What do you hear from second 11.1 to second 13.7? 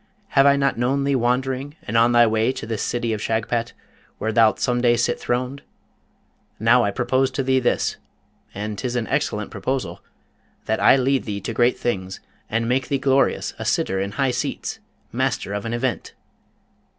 thee to great things, and make thee glorious, a